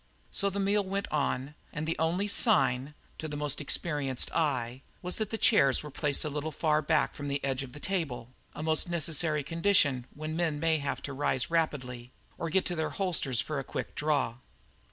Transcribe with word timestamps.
So 0.31 0.49
the 0.49 0.59
meal 0.59 0.83
went 0.83 1.07
on, 1.11 1.53
and 1.71 1.85
the 1.85 1.95
only 1.99 2.27
sign, 2.27 2.95
to 3.19 3.27
the 3.27 3.37
most 3.37 3.61
experienced 3.61 4.31
eye, 4.31 4.81
was 5.03 5.17
that 5.17 5.29
the 5.29 5.37
chairs 5.37 5.83
were 5.83 5.91
placed 5.91 6.25
a 6.25 6.29
little 6.31 6.51
far 6.51 6.81
back 6.81 7.13
from 7.13 7.27
the 7.27 7.39
edge 7.45 7.61
of 7.61 7.73
the 7.73 7.79
table, 7.79 8.29
a 8.55 8.63
most 8.63 8.89
necessary 8.89 9.43
condition 9.43 10.07
when 10.15 10.35
men 10.35 10.59
may 10.59 10.79
have 10.79 11.03
to 11.03 11.13
rise 11.13 11.51
rapidly 11.51 12.09
or 12.39 12.49
get 12.49 12.71
at 12.71 12.77
their 12.77 12.89
holsters 12.89 13.39
for 13.39 13.59
a 13.59 13.63
quick 13.63 13.93
draw. 13.93 14.37